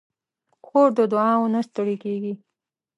خور 0.65 0.89
د 0.97 0.99
دعاوو 1.13 1.51
نه 1.53 1.61
ستړې 1.67 1.95
کېږي. 2.03 2.33